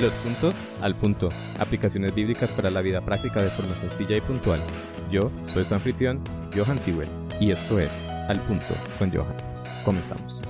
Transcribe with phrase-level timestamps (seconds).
[0.00, 1.28] Los puntos al punto.
[1.58, 4.58] Aplicaciones bíblicas para la vida práctica de forma sencilla y puntual.
[5.10, 6.20] Yo soy su anfitrión,
[6.56, 7.08] Johan Sewell,
[7.40, 9.36] y esto es Al punto con Johan.
[9.84, 10.40] Comenzamos.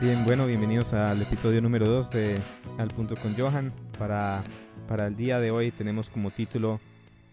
[0.00, 2.38] Bien, bueno, bienvenidos al episodio número 2 de
[2.78, 3.72] Al punto con Johan.
[3.96, 4.42] Para,
[4.88, 6.80] para el día de hoy tenemos como título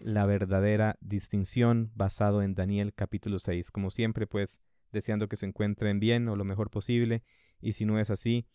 [0.00, 3.70] la verdadera distinción basado en Daniel capítulo 6.
[3.70, 4.60] Como siempre, pues
[4.92, 7.22] deseando que se encuentren bien o lo mejor posible
[7.60, 8.46] y si no es así,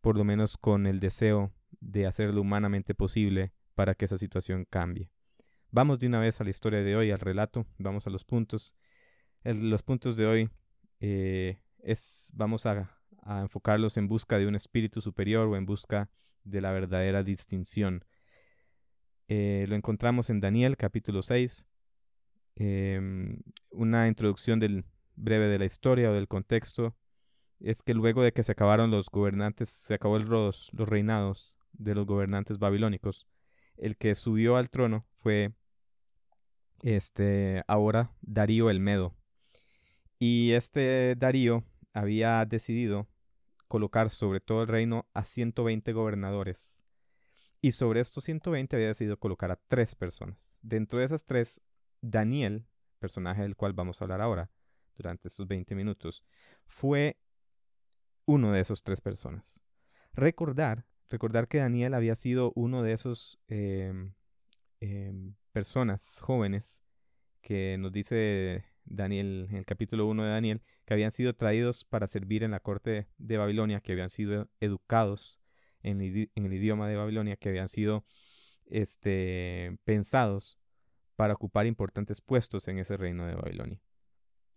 [0.00, 5.10] por lo menos con el deseo de hacerlo humanamente posible para que esa situación cambie.
[5.70, 8.74] Vamos de una vez a la historia de hoy, al relato, vamos a los puntos.
[9.44, 10.50] los puntos de hoy
[10.98, 12.90] eh, es, vamos a,
[13.22, 16.10] a enfocarlos en busca de un espíritu superior o en busca
[16.42, 18.04] de la verdadera distinción
[19.32, 21.64] eh, lo encontramos en Daniel capítulo 6.
[22.56, 23.38] Em,
[23.70, 24.58] una introducción
[25.14, 26.96] breve de la historia o del contexto
[27.60, 31.94] es que luego de que se acabaron los gobernantes, se acabó los, los reinados de
[31.94, 33.28] los gobernantes babilónicos,
[33.76, 35.52] el que subió al trono fue
[36.82, 39.14] este ahora Darío el Medo.
[40.18, 43.06] Y este Darío había decidido
[43.68, 46.79] colocar sobre todo el reino a 120 gobernadores
[47.60, 50.56] y sobre estos 120 había decidido colocar a tres personas.
[50.62, 51.60] Dentro de esas tres,
[52.00, 52.66] Daniel,
[52.98, 54.50] personaje del cual vamos a hablar ahora,
[54.96, 56.24] durante estos 20 minutos,
[56.66, 57.18] fue
[58.26, 59.60] uno de esos tres personas.
[60.12, 64.14] Recordar, recordar que Daniel había sido uno de esos em,
[64.80, 66.82] em, personas jóvenes
[67.40, 72.06] que nos dice Daniel en el capítulo 1 de Daniel, que habían sido traídos para
[72.06, 75.39] servir en la corte de Babilonia, que habían sido educados
[75.82, 78.04] en, el idioma de Babilonia que habían sido
[78.66, 80.58] este, pensados
[81.16, 83.80] para ocupar importantes puestos en ese reino de Babilonia.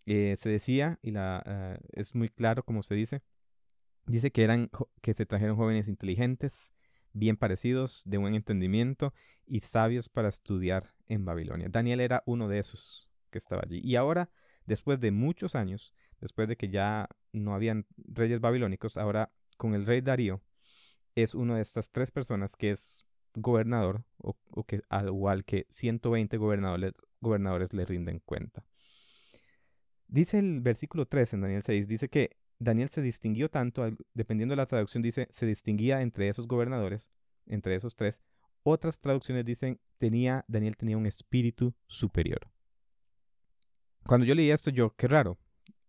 [0.05, 3.21] Eh, se decía, y la, ah, es muy claro como se dice,
[4.05, 4.69] dice que, eran,
[5.01, 6.73] que se trajeron jóvenes inteligentes,
[7.13, 9.13] bien parecidos, de buen entendimiento
[9.45, 11.67] y sabios para estudiar en Babilonia.
[11.69, 13.81] Daniel era uno de esos que estaba allí.
[13.83, 14.29] Y ahora,
[14.65, 19.85] después de muchos años, después de que ya no habían reyes babilónicos, ahora con el
[19.85, 20.41] rey Darío,
[21.15, 24.35] es una de estas tres personas que es gobernador o,
[24.65, 28.65] que al igual que 120 gobernadores, gobernadores le rinden cuenta.
[30.07, 34.57] Dice el versículo 3 en Daniel 6, dice que Daniel se distinguió tanto, dependiendo de
[34.57, 37.11] la traducción dice, se distinguía entre esos gobernadores,
[37.45, 38.21] entre esos tres.
[38.61, 42.49] Otras traducciones dicen, tenía, Daniel tenía un espíritu superior.
[44.05, 45.39] Cuando yo leí esto, yo, qué raro,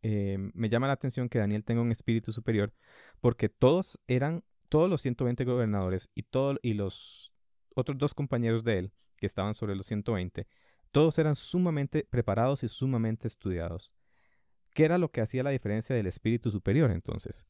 [0.03, 2.73] eh, me llama la atención que Daniel tenga un espíritu superior,
[3.21, 7.33] porque todos eran todos los 120 gobernadores y, todo, y los
[7.75, 10.47] otros dos compañeros de él, que estaban sobre los 120,
[10.91, 13.95] todos eran sumamente preparados y sumamente estudiados.
[14.75, 17.47] ¿Qué era lo que hacía la diferencia del espíritu superior entonces?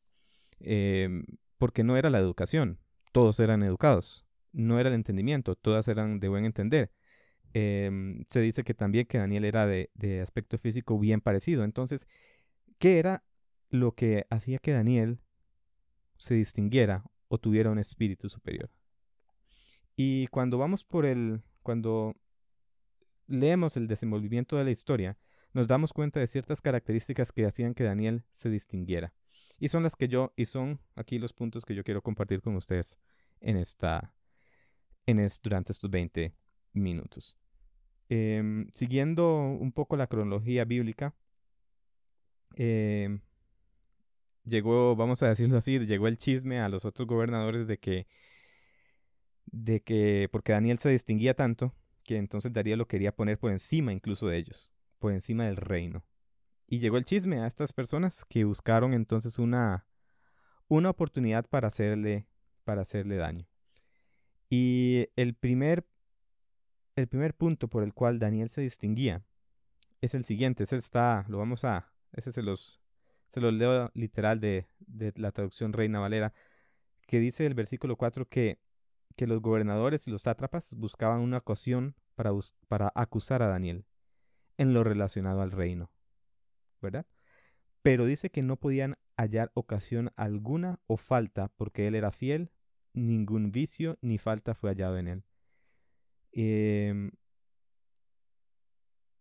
[0.61, 1.25] Em,
[1.59, 2.79] porque no era la educación,
[3.13, 6.93] todos eran educados, no era el entendimiento, todas eran de buen entender.
[7.55, 11.65] Em, se dice que también que Daniel era de, de aspecto físico bien parecido.
[11.65, 12.07] Entonces,
[12.79, 13.25] ¿qué era
[13.71, 15.21] lo que hacía que Daniel
[16.17, 18.71] se distinguiera o tuviera un espíritu superior.
[19.97, 22.17] Y cuando vamos por el, cuando
[23.27, 25.17] leemos el desenvolvimiento de la historia,
[25.53, 29.15] nos damos cuenta de ciertas características que hacían que Daniel se distinguiera.
[29.59, 32.57] Y son las que yo, y son aquí los puntos que yo quiero compartir con
[32.57, 32.99] ustedes
[33.41, 34.13] en esta,
[35.07, 36.35] en durante estos 20
[36.73, 37.39] minutos.
[38.09, 41.15] Em, siguiendo un poco la cronología bíblica,
[42.57, 43.21] eh,
[44.45, 48.07] llegó, vamos a decirlo así, llegó el chisme a los otros gobernadores de que,
[49.47, 51.75] de que, porque Daniel se distinguía tanto,
[52.05, 56.05] que entonces Darío lo quería poner por encima incluso de ellos, por encima del reino.
[56.67, 59.87] Y llegó el chisme a estas personas que buscaron entonces una,
[60.69, 62.27] una oportunidad para hacerle,
[62.65, 63.47] para hacerle daño.
[64.51, 65.87] Y el primer,
[66.97, 69.25] el primer punto por el cual Daniel se distinguía
[70.01, 72.84] es el siguiente, ese está, lo vamos a, ese se los,
[73.35, 74.69] se lo leo literal de,
[75.17, 76.33] la traducción Reina Valera,
[77.09, 78.61] que dice el versículo 4 que,
[79.17, 82.31] que los gobernadores y los sátrapas buscaban una ocasión para,
[82.69, 83.87] para acusar a Daniel
[84.57, 85.91] en lo relacionado al reino,
[86.81, 87.07] ¿verdad?
[87.83, 92.53] Pero dice que no podían hallar ocasión alguna o falta porque él era fiel,
[92.93, 95.25] ningún vicio ni falta fue hallado en él.
[96.31, 97.11] Em,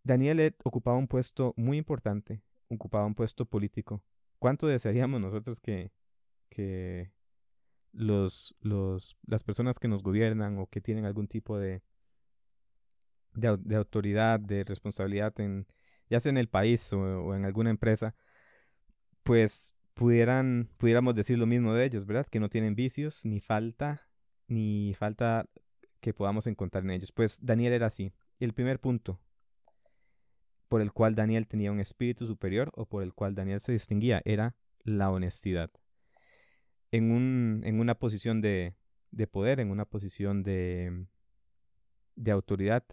[0.04, 4.02] Daniel ocupaba un puesto muy importante ocupaba un puesto político.
[4.38, 5.92] ¿Cuánto desearíamos nosotros que,
[6.48, 7.12] que
[7.92, 11.82] los, los, las personas que nos gobiernan o que tienen algún tipo de,
[13.34, 15.66] de, autoridad, de responsabilidad, en,
[16.10, 18.14] ya sea en el país o, en alguna empresa,
[19.22, 22.26] pues pudieran, pudiéramos decir lo mismo de ellos, ¿verdad?
[22.26, 24.08] Que no tienen vicios, ni falta,
[24.48, 25.48] ni falta
[26.00, 27.12] que podamos encontrar en ellos.
[27.12, 28.12] Pues Daniel era así.
[28.40, 29.20] El primer punto
[30.68, 34.22] por el cual Daniel tenía un espíritu superior o por el cual Daniel se distinguía
[34.24, 35.70] era la honestidad.
[36.90, 38.74] En, un, en una posición de,
[39.10, 41.06] de poder, en una posición de,
[42.16, 42.84] de autoridad,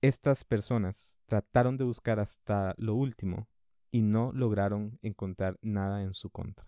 [0.00, 3.48] estas personas trataron de buscar hasta lo último
[3.92, 6.66] y no lograron encontrar nada en su contra.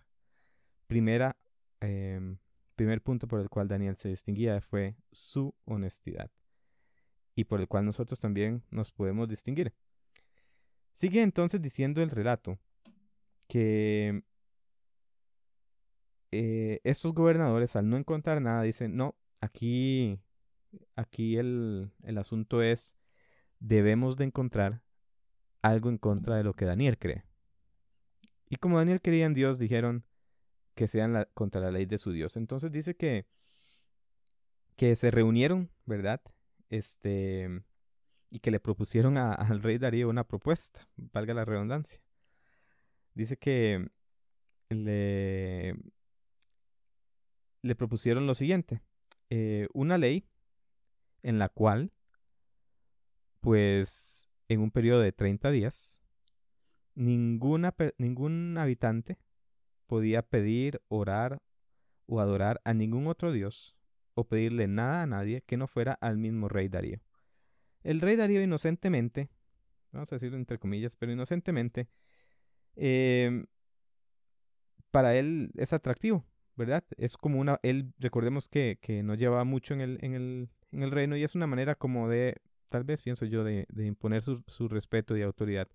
[0.87, 1.35] Primera,
[1.81, 2.37] em,
[2.75, 6.31] primer punto por el cual Daniel se distinguía fue su honestidad
[7.35, 9.73] y por el cual nosotros también nos podemos distinguir.
[10.93, 12.57] Sigue entonces diciendo el relato
[13.47, 14.23] que
[16.31, 20.19] eh, estos gobernadores al no encontrar nada dicen, no, aquí,
[20.95, 22.95] aquí el, el asunto es
[23.59, 24.81] debemos de encontrar
[25.61, 27.23] algo en contra de lo que Daniel cree.
[28.49, 30.05] Y como Daniel creía en Dios, dijeron
[30.75, 32.37] que sean contra la ley de su Dios.
[32.37, 33.25] Entonces dice que,
[34.75, 36.21] que se reunieron, ¿verdad?
[36.75, 37.63] Este,
[38.29, 42.01] y que le propusieron al rey Darío una propuesta, valga la redundancia.
[43.13, 43.87] Dice que
[44.69, 45.75] le,
[47.61, 48.81] le propusieron lo siguiente,
[49.29, 50.27] eh, una ley
[51.23, 51.91] en la cual
[53.39, 56.01] pues en un periodo de 30 días,
[56.93, 59.17] ninguna, ningún habitante
[59.87, 61.41] podía pedir, orar
[62.05, 63.77] o adorar a ningún otro dios
[64.15, 66.99] o pedirle nada a nadie que no fuera al mismo rey Darío.
[67.83, 69.29] El rey Darío inocentemente,
[69.91, 71.87] vamos a decirlo entre comillas, pero inocentemente,
[72.75, 73.45] em,
[74.89, 76.25] para él es atractivo,
[76.55, 76.83] ¿verdad?
[76.97, 80.83] Es como una, él, recordemos que, que no lleva mucho en el, en, el, en
[80.83, 82.41] el reino y es una manera como de
[82.75, 85.69] tal vez pienso yo, de, imponer su, respeto y autoridad.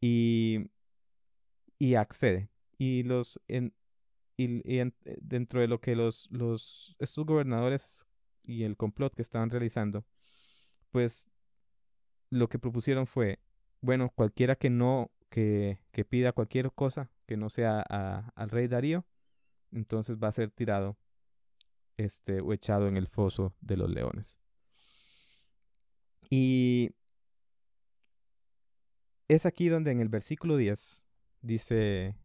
[0.00, 0.70] Y,
[1.78, 2.50] y accede.
[2.76, 3.40] Y los
[4.36, 4.90] y, eh,
[5.20, 8.06] dentro de lo que los, los estos gobernadores
[8.42, 10.04] y el complot que estaban realizando,
[10.90, 11.28] pues
[12.30, 13.40] lo que propusieron fue,
[13.80, 19.04] bueno, cualquiera que no, que, que pida cualquier cosa que no sea al rey Darío,
[19.72, 20.96] entonces va a ser tirado
[21.96, 24.40] este, o echado en el foso de los leones.
[26.30, 26.90] Y
[29.28, 31.04] es aquí donde en el versículo 10
[31.42, 32.16] dice,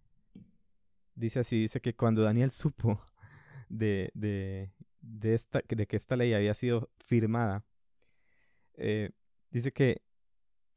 [1.15, 3.01] dice así, dice que cuando Daniel supo
[3.69, 4.71] de, de,
[5.01, 7.65] de, esta, de que esta ley había sido firmada,
[8.73, 9.11] eh,
[9.49, 10.01] dice que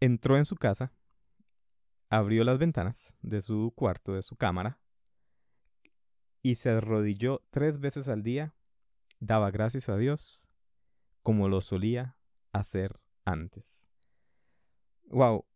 [0.01, 0.93] entró en su casa,
[2.11, 4.79] abrió las ventanas de su cuarto, de su cámara,
[6.43, 8.55] y se arrodilló tres veces al día,
[9.19, 10.47] daba gracias a Dios,
[11.23, 12.19] como lo solía
[12.53, 13.89] hacer antes.
[15.07, 15.47] Wow.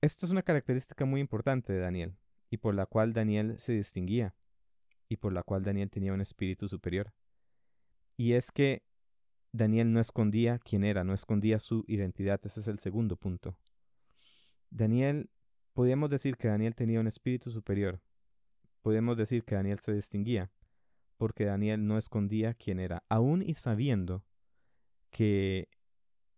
[0.00, 2.16] Esto es una característica muy importante de Daniel
[2.54, 4.36] y por la cual Daniel se distinguía
[5.08, 7.12] y por la cual Daniel tenía un espíritu superior.
[8.16, 8.84] Y es que
[9.50, 12.40] Daniel no escondía quién era, no escondía su identidad.
[12.44, 13.58] Ese es el segundo punto.
[14.70, 15.30] Daniel,
[15.72, 18.00] podemos decir que Daniel tenía un espíritu superior.
[18.82, 20.52] Podemos decir que Daniel se distinguía
[21.16, 24.24] porque Daniel no escondía quién era, aún y sabiendo
[25.10, 25.68] que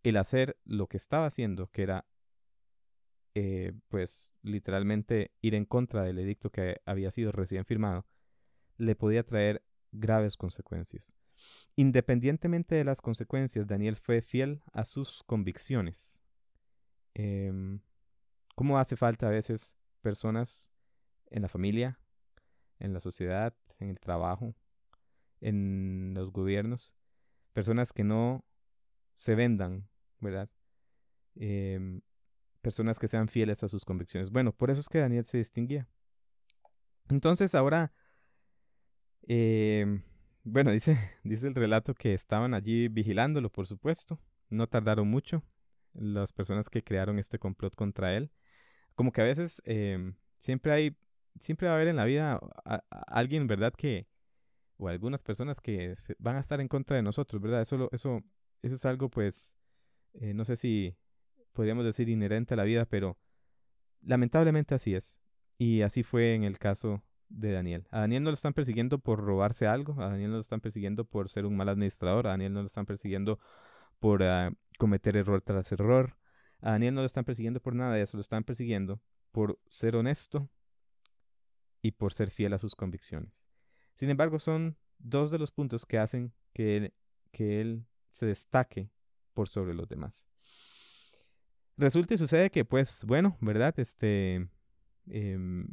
[0.03, 2.06] el hacer lo que estaba haciendo, que era
[3.38, 8.06] eh, pues literalmente ir en contra del edicto que había sido recién firmado,
[8.78, 9.62] le podía traer
[9.93, 11.12] graves consecuencias.
[11.74, 16.19] Independientemente de las consecuencias, Daniel fue fiel a sus convicciones.
[17.12, 17.52] Eh,
[18.55, 20.70] ¿Cómo hace falta a veces personas
[21.28, 22.00] en la familia,
[22.78, 24.55] en la sociedad, en el trabajo,
[25.43, 26.94] en los gobiernos,
[27.52, 28.46] personas que no
[29.14, 29.90] se vendan
[30.20, 30.48] ¿verdad?
[31.34, 32.00] Em,
[32.67, 34.32] personas que sean fieles a sus convicciones.
[34.32, 35.89] Bueno, por eso es que Daniel se distinguía.
[37.08, 37.93] Entonces ahora,
[39.23, 40.03] em,
[40.43, 44.19] bueno, dice, dice el relato que estaban allí vigilándolo, por supuesto.
[44.49, 45.44] No tardaron mucho
[45.93, 48.32] las personas que crearon este complot contra él.
[48.96, 50.96] Como que a veces em, siempre hay,
[51.39, 52.41] siempre va a haber en la vida
[53.06, 53.75] alguien, ¿verdad?
[53.75, 54.08] Que,
[54.77, 57.63] o algunas personas que van a estar en contra de nosotros, ¿verdad?
[57.63, 58.25] Eso, eso,
[58.63, 59.55] eso es algo pues
[60.15, 60.96] eh, no sé si
[61.56, 63.19] podríamos decir inherente a la vida, pero
[64.01, 65.20] lamentablemente así es.
[65.58, 67.89] Y así fue en el caso de Daniel.
[67.91, 71.05] A Daniel no lo están persiguiendo por robarse algo, a Daniel no lo están persiguiendo
[71.05, 73.41] por ser un mal administrador, a Daniel no lo están persiguiendo
[73.98, 76.17] por ah, cometer error tras error,
[76.60, 79.01] a Daniel no lo están persiguiendo por nada de eso, lo están persiguiendo
[79.32, 80.48] por ser honesto
[81.82, 83.48] y por ser fiel a sus convicciones.
[83.94, 86.93] Sin embargo, son dos de los puntos que hacen que
[87.36, 88.91] que él se destaque
[89.34, 90.27] por sobre los demás.
[91.77, 93.79] Resulta y sucede que, pues, bueno, ¿verdad?
[93.79, 94.49] Este,
[95.09, 95.69] em,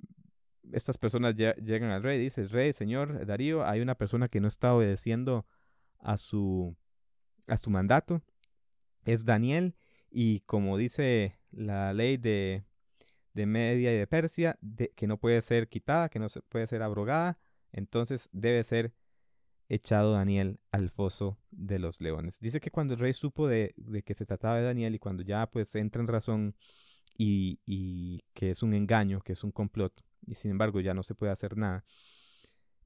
[0.72, 4.74] estas personas llegan al rey, dice, rey, señor Darío, hay una persona que no está
[4.74, 5.46] obedeciendo
[6.00, 6.76] a su,
[7.48, 8.22] a su mandato,
[9.06, 9.76] es Daniel,
[10.10, 12.66] y como dice la ley de,
[13.34, 14.60] de Media y de Persia,
[14.96, 17.40] que no puede ser quitada, que no se puede ser abrogada,
[17.72, 18.94] entonces debe ser
[19.70, 22.40] echado Daniel al foso de los leones.
[22.40, 23.74] Dice que cuando el rey supo de,
[24.06, 26.56] que se trataba de Daniel y cuando ya pues entra en razón
[27.18, 29.94] y, y, que es un engaño, que es un complot,
[30.26, 31.86] y sin embargo ya no se puede hacer nada,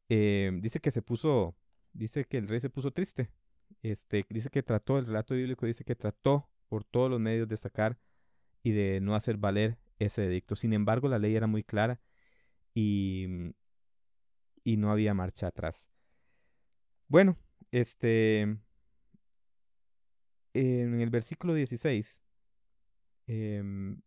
[0.09, 1.55] eh, dice que se puso,
[1.93, 3.31] dice que el rey se puso triste.
[3.81, 7.57] Este, dice que trató, el relato bíblico dice que trató por todos los medios de
[7.57, 7.99] sacar
[8.63, 10.55] y de no hacer valer ese edicto.
[10.55, 12.01] Sin embargo, la ley era muy clara
[12.73, 13.53] y,
[14.63, 15.89] y no había marcha atrás.
[17.09, 17.37] Bueno,
[17.71, 18.41] este,
[20.53, 22.21] en el versículo 16,
[23.27, 24.01] em,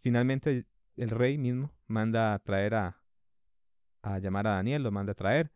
[0.00, 3.00] finalmente el rey mismo manda a traer a,
[4.02, 5.52] a llamar a Daniel, lo manda a traer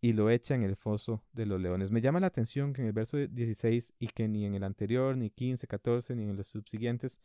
[0.00, 1.90] y lo echa en el foso de los leones.
[1.90, 5.16] Me llama la atención que en el verso 16 y que ni en el anterior,
[5.16, 7.20] ni 15, 14, ni en los subsiguientes,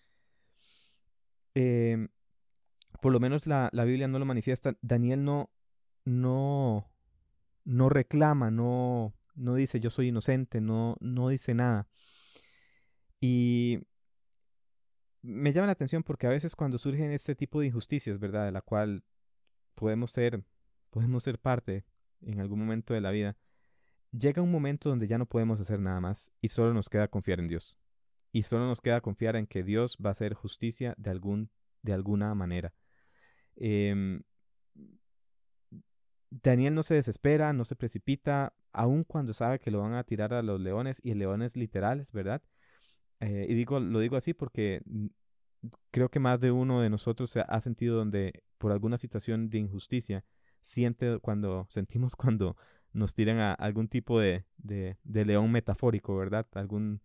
[1.56, 2.10] em,
[3.02, 4.78] por lo menos la, la, Biblia no lo manifiesta.
[4.82, 5.50] Daniel no,
[6.06, 6.93] no,
[7.66, 11.88] no reclama, no, no dice yo soy inocente, no, no dice nada.
[13.20, 13.80] Y
[15.22, 18.46] me llama la atención porque a veces cuando surgen este tipo de injusticias, ¿verdad?
[18.46, 19.04] De la cual
[19.76, 20.44] podemos ser,
[20.90, 21.86] podemos ser parte
[22.22, 23.38] en algún momento de la vida,
[24.12, 27.40] llega un momento donde ya no podemos hacer nada más y solo nos queda confiar
[27.40, 27.78] en Dios.
[28.32, 31.52] Y solo nos queda confiar en que Dios va a hacer justicia de, algún,
[31.84, 32.74] de alguna manera.
[33.56, 34.22] Eh,
[36.42, 40.34] Daniel no se desespera, no se precipita, aun cuando sabe que lo van a tirar
[40.34, 42.42] a los leones y leones literales, ¿verdad?
[43.20, 44.82] Eh, y digo, lo digo así porque
[45.92, 49.60] creo que más de uno de nosotros se ha sentido donde por alguna situación de
[49.60, 50.26] injusticia
[50.62, 52.58] siente cuando sentimos cuando
[52.94, 56.48] nos tiran a algún tipo de, de, de león metafórico, ¿verdad?
[56.54, 57.02] Algún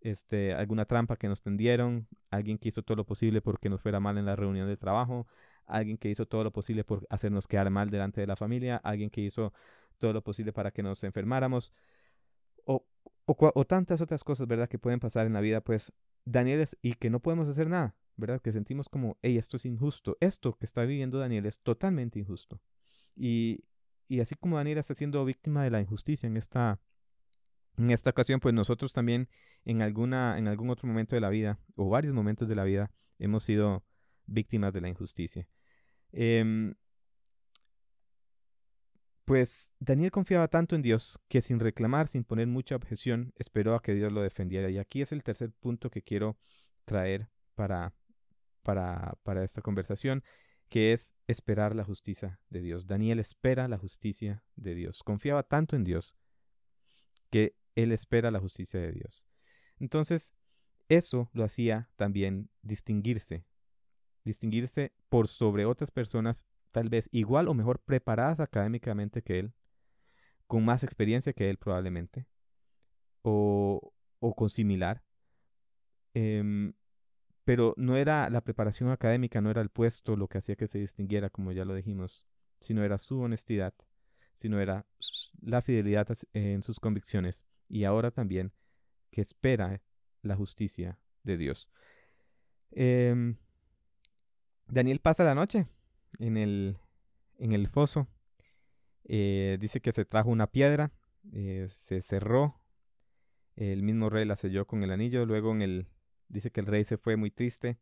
[0.00, 4.00] este, alguna trampa que nos tendieron, alguien que hizo todo lo posible porque nos fuera
[4.00, 5.26] mal en la reunión de trabajo,
[5.66, 9.10] alguien que hizo todo lo posible por hacernos quedar mal delante de la familia, alguien
[9.10, 9.52] que hizo
[9.98, 11.72] todo lo posible para que nos enfermáramos,
[12.64, 12.86] o,
[13.26, 15.92] o, tantas otras cosas, ¿verdad?, que pueden pasar en la vida, pues
[16.24, 18.40] Daniel es, y que no podemos hacer nada, ¿verdad?
[18.40, 22.60] Que sentimos como, hey, esto es injusto, esto que está viviendo Daniel es totalmente injusto.
[23.16, 23.64] Y,
[24.08, 26.80] y así como Daniel está siendo víctima de la injusticia en esta,
[27.76, 29.28] en esta ocasión, pues nosotros también
[29.64, 32.90] en, alguna, en algún otro momento de la vida, o varios momentos de la vida,
[33.18, 33.84] hemos sido
[34.26, 35.48] víctimas de la injusticia.
[36.12, 36.74] Em,
[39.24, 43.82] pues Daniel confiaba tanto en Dios que sin reclamar, sin poner mucha objeción, esperó a
[43.82, 44.68] que Dios lo defendiera.
[44.70, 46.38] Y aquí es el tercer punto que quiero
[46.84, 47.94] traer para,
[48.62, 50.22] para, para esta conversación,
[50.68, 52.86] que es esperar la justicia de Dios.
[52.86, 55.02] Daniel espera la justicia de Dios.
[55.02, 56.14] Confiaba tanto en Dios
[57.30, 59.26] que él espera la justicia de Dios.
[59.78, 60.34] Entonces,
[60.88, 63.46] eso lo hacía también distinguirse
[64.24, 69.54] distinguirse por sobre otras personas tal vez igual o mejor preparadas académicamente que él,
[70.48, 72.26] con más experiencia que él probablemente,
[73.22, 75.04] o, o con similar.
[76.14, 76.72] Em,
[77.44, 80.78] pero no era la preparación académica, no era el puesto lo que hacía que se
[80.78, 82.26] distinguiera, como ya lo dijimos,
[82.58, 83.74] sino era su honestidad,
[84.34, 84.86] sino era
[85.42, 88.52] la fidelidad en sus convicciones y ahora también
[89.10, 89.80] que espera
[90.22, 91.68] la justicia de Dios.
[92.72, 93.36] Eh,
[94.66, 95.66] Daniel pasa la noche
[96.18, 96.78] en el,
[97.38, 98.08] en el foso.
[99.04, 100.92] Eh, dice que se trajo una piedra,
[101.32, 102.60] eh, se cerró.
[103.56, 105.26] El mismo rey la selló con el anillo.
[105.26, 105.88] Luego en el,
[106.28, 107.78] dice que el rey se fue muy triste.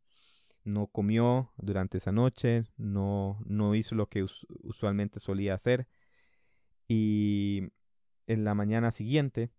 [0.65, 5.89] No comió durante esa noche, no, no hizo lo que usualmente solía hacer.
[6.87, 7.73] Y
[8.27, 9.51] en la mañana siguiente,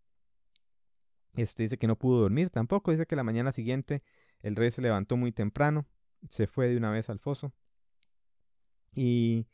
[1.35, 2.91] este dice que no pudo dormir tampoco.
[2.91, 4.01] Dice que la mañana siguiente
[4.41, 5.87] el rey se levantó muy temprano,
[6.29, 7.53] se fue de una vez al foso.
[8.95, 9.47] Y,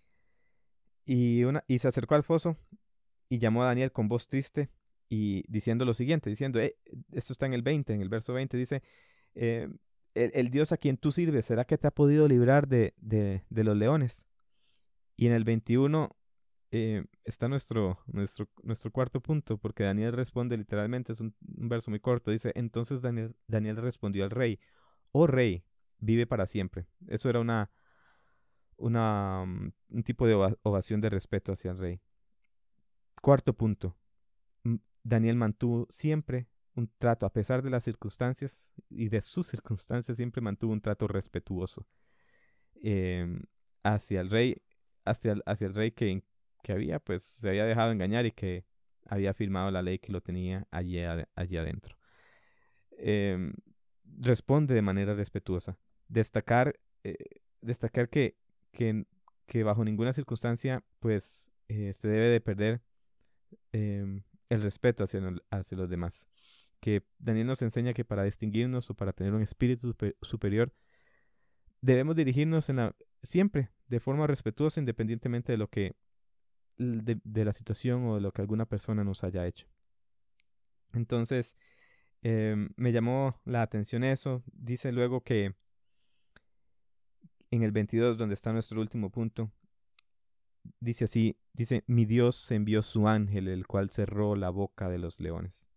[1.06, 2.58] y, una, y se acercó al foso
[3.30, 4.70] y llamó a Daniel con voz triste
[5.08, 6.78] y diciendo lo siguiente, diciendo, eh,
[7.12, 8.84] esto está en el 20, en el verso 20, dice,
[9.36, 9.70] eh,
[10.14, 13.64] el, Dios a quien tú sirves, ¿será que te ha podido librar de, de, de
[13.64, 14.26] los leones?
[15.16, 16.16] Y en el 21
[16.72, 22.00] eh, está nuestro, nuestro, nuestro cuarto punto, porque Daniel responde literalmente, es un, verso muy
[22.00, 24.60] corto, dice, entonces Daniel respondió al rey,
[25.12, 25.64] oh rey,
[26.00, 26.88] vive para siempre.
[27.08, 27.72] Eso era una,
[28.78, 32.02] una, mm, un tipo de ovación de respeto hacia el rey.
[33.22, 33.98] Cuarto punto.
[35.04, 40.42] Daniel mantuvo siempre un trato, a pesar de las circunstancias y de sus circunstancias, siempre
[40.42, 41.88] mantuvo un trato respetuoso
[42.76, 43.42] em,
[43.84, 44.62] hacia el rey,
[45.06, 46.24] hacia, hacia el rey que,
[46.64, 48.66] que había, pues, se había dejado engañar y que
[49.06, 51.00] había firmado la ley que lo tenía allí,
[51.36, 51.98] allí adentro.
[52.92, 53.54] Em,
[54.18, 55.78] responde de manera respetuosa.
[56.10, 57.16] Destacar, eh,
[57.62, 58.36] destacar que,
[58.72, 59.06] que,
[59.46, 62.82] que, bajo ninguna circunstancia, pues, eh, se debe de perder
[63.72, 66.28] em, el respeto hacia, hacia, los demás.
[66.82, 70.74] Que Daniel nos enseña que para distinguirnos o para tener un espíritu superior,
[71.82, 75.96] debemos dirigirnos en la, siempre de forma respetuosa, independientemente de lo que
[76.78, 79.68] de, la situación o de lo que alguna persona nos haya hecho.
[80.94, 81.56] Entonces,
[82.22, 84.44] em, me llamó la atención eso.
[84.54, 85.56] Dice luego que
[87.52, 89.52] en el 22, donde está nuestro último punto,
[90.80, 95.20] dice así, dice, mi Dios envió su ángel, el cual cerró la boca de los
[95.20, 95.70] leones.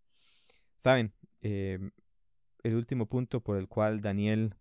[0.77, 1.91] Saben, em,
[2.63, 4.55] el último punto por el cual Daniel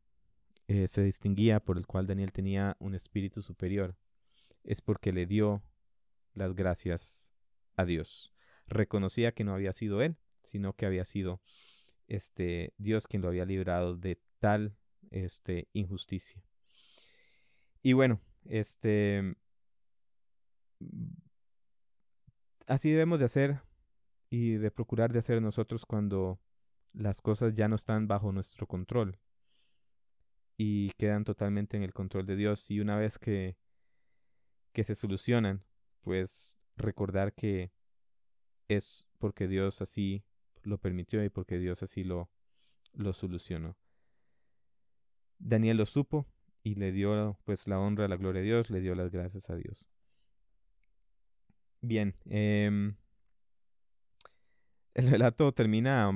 [0.69, 3.97] eh, se distinguía, por el cual Daniel tenía un espíritu superior,
[4.65, 5.63] es porque le dio
[6.35, 7.33] las gracias
[7.77, 8.33] a Dios.
[8.67, 11.43] Reconocía que no había sido él, sino que había sido
[12.09, 14.77] este Dios quien lo había librado de tal
[15.11, 16.43] este injusticia.
[17.83, 19.37] Y bueno, este
[22.67, 23.61] así debemos de hacer
[24.31, 26.41] y de procurar de hacer nosotros cuando
[26.93, 29.19] las cosas ya no están bajo nuestro control
[30.57, 33.57] y quedan totalmente en el control de Dios y una vez que
[34.73, 35.65] que se solucionan
[36.03, 37.73] pues recordar que
[38.69, 40.25] es porque Dios así
[40.63, 42.31] lo permitió y porque Dios así lo,
[42.93, 43.77] lo solucionó.
[45.39, 46.32] Daniel lo supo
[46.63, 49.57] y le dio pues la honra, la gloria a Dios, le dio las gracias a
[49.57, 49.89] Dios.
[51.81, 52.97] Bien, em,
[54.95, 56.11] el relato termina,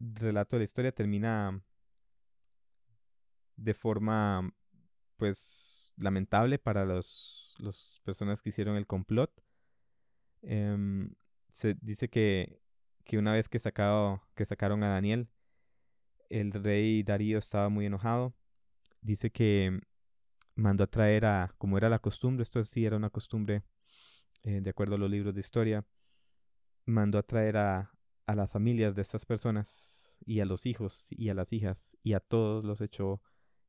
[0.00, 1.60] el relato de la historia termina
[3.56, 4.54] de forma
[5.16, 9.32] pues lamentable para las personas que hicieron el complot.
[10.42, 11.12] Em,
[11.50, 12.60] se dice que,
[13.04, 15.28] que una vez que, sacado, que sacaron a Daniel,
[16.30, 18.34] el rey Darío estaba muy enojado.
[19.08, 19.80] Dice que
[20.54, 23.62] mandó a traer a, como era la costumbre, esto sí era una costumbre,
[24.42, 25.86] eh, de acuerdo a los libros de historia,
[26.84, 27.90] mandó a traer a,
[28.26, 32.12] a las familias de estas personas y a los hijos y a las hijas y
[32.12, 33.22] a todos los echó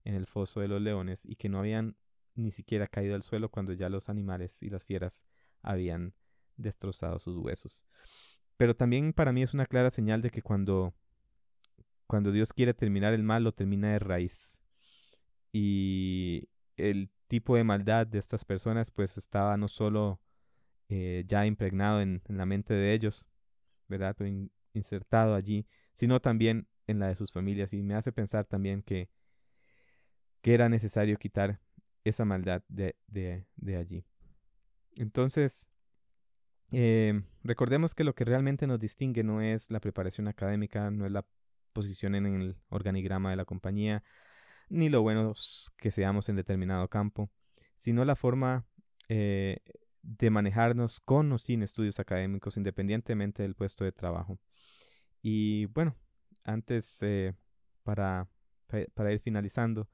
[0.03, 1.95] en el foso de los leones y que no habían
[2.35, 5.23] ni siquiera caído al suelo cuando ya los animales y las fieras
[5.61, 6.15] habían
[6.57, 7.85] destrozado sus huesos.
[8.57, 10.93] Pero también para mí es una clara señal de que cuando,
[12.07, 14.59] cuando Dios quiere terminar el mal, lo termina de raíz.
[15.51, 20.19] Y el tipo de maldad de estas personas pues estaba no solo
[20.89, 23.27] eh, ya impregnado en, la mente de ellos,
[23.87, 24.15] ¿verdad?
[24.73, 27.73] insertado allí, sino también en la de sus familias.
[27.73, 29.09] Y me hace pensar también que,
[30.41, 31.59] que era necesario quitar
[32.03, 34.03] esa maldad de, de, allí.
[34.97, 35.67] Entonces,
[36.71, 41.11] eh, recordemos que lo que realmente nos distingue no es la preparación académica, no es
[41.11, 41.25] la
[41.73, 44.03] posición en el organigrama de la compañía,
[44.69, 47.29] ni lo buenos que seamos en determinado campo,
[47.77, 48.65] sino la forma
[49.07, 49.59] eh,
[50.01, 54.39] de manejarnos con o sin estudios académicos, independientemente del puesto de trabajo.
[55.21, 55.95] Y bueno,
[56.43, 57.35] antes, eh,
[57.83, 58.29] para,
[58.93, 59.89] para ir finalizando,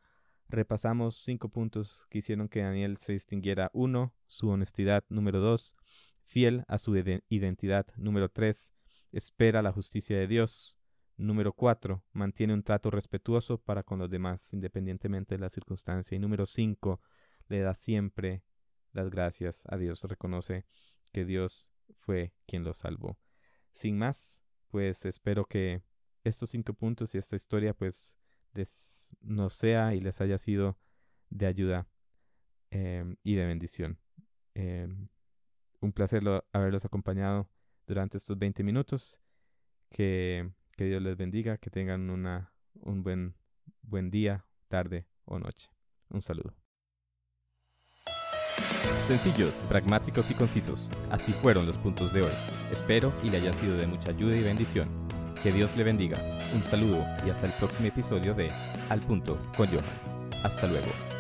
[0.48, 3.72] repasamos cinco puntos que hicieron que Daniel se distinguiera.
[3.74, 5.04] Uno, su honestidad.
[5.10, 5.76] Número dos,
[6.24, 6.96] fiel a su
[7.30, 7.88] identidad.
[7.96, 8.74] Número tres,
[9.12, 10.78] espera la justicia de Dios.
[11.18, 16.16] Número cuatro, mantiene un trato respetuoso para con los demás, independientemente de la circunstancia.
[16.16, 17.00] Y número cinco,
[17.48, 18.44] le da siempre
[18.92, 20.04] las gracias a Dios.
[20.04, 20.66] Reconoce
[21.14, 23.18] que Dios fue quien lo salvó.
[23.74, 25.84] Sin más, pues espero que
[26.24, 28.16] estos cinco puntos y esta historia pues
[28.54, 30.78] les nos sea y les haya sido
[31.30, 31.88] de ayuda
[32.72, 34.00] em, y de bendición.
[34.54, 35.08] Em,
[35.82, 37.50] un placer haberlos acompañado
[37.86, 39.20] durante estos 20 minutos.
[39.90, 43.36] Que, que Dios les bendiga, que tengan una, un buen,
[43.82, 45.70] buen día, tarde o noche.
[46.10, 46.56] Un saludo.
[49.08, 50.90] Sencillos, pragmáticos y concisos.
[51.12, 52.32] Así fueron los puntos de hoy.
[52.72, 54.90] Espero y le hayan sido de mucha ayuda y bendición.
[55.44, 56.18] Que Dios le bendiga.
[56.56, 58.48] Un saludo y hasta el próximo episodio de
[58.90, 59.84] Al Punto con Johan.
[60.44, 61.15] Hasta luego.